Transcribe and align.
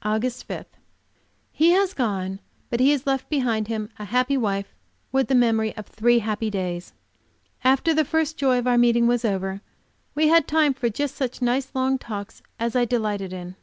AUGUST 0.00 0.48
5. 0.48 0.64
He 1.52 1.72
has 1.72 1.92
gone, 1.92 2.40
but 2.70 2.80
he 2.80 2.90
has 2.92 3.06
left 3.06 3.28
behind 3.28 3.68
him 3.68 3.90
a 3.98 4.06
happy 4.06 4.34
wife 4.38 4.72
and 5.12 5.28
the 5.28 5.34
memory 5.34 5.76
of 5.76 5.86
three 5.86 6.20
happy 6.20 6.48
days. 6.48 6.94
After 7.62 7.92
the 7.92 8.06
first 8.06 8.38
joy 8.38 8.58
of 8.58 8.66
our 8.66 8.78
meeting 8.78 9.06
was 9.06 9.26
over, 9.26 9.60
we 10.14 10.28
had 10.28 10.48
time 10.48 10.72
for 10.72 10.88
just 10.88 11.16
such 11.16 11.42
nice 11.42 11.68
long 11.74 11.98
talks 11.98 12.40
as 12.58 12.74
I 12.74 12.86
delight 12.86 13.20
in. 13.20 13.56